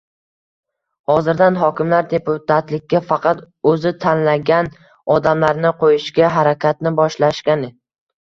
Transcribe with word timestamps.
Hozirdan 1.09 1.57
hokimlar 1.63 2.07
deputatlikka 2.13 3.01
faqat 3.09 3.43
o‘zi 3.73 3.91
tanlagan 4.05 4.71
odamlarini 5.17 5.75
qo‘yishga 5.83 6.31
harakatni 6.39 6.97
boshlashgan. 7.01 7.67